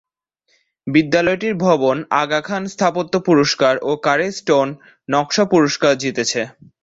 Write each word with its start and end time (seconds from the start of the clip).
বিদ্যালয়টির 0.87 1.55
ভবন 1.65 1.97
আগা 2.21 2.41
খান 2.41 2.63
স্থাপত্য 2.73 3.13
পুরস্কার 3.27 3.73
ও 3.81 3.91
কারি 4.05 4.29
স্টোন 4.37 4.67
নকশা 5.09 5.43
পুরস্কার 5.51 5.93
জিতেছে। 6.01 6.41